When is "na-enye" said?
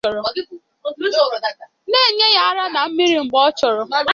1.91-2.27